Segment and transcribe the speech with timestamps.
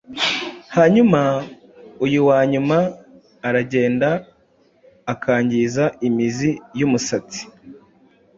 [0.75, 1.19] hanyuma
[2.05, 2.77] uyu wa nyuma
[3.47, 4.09] uragenda
[5.13, 7.41] ukangiza imizi y’umusatsi